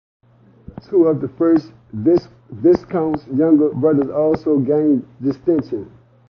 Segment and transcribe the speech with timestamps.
[0.81, 5.91] Two of the first Viscount's younger brothers also gained distinction.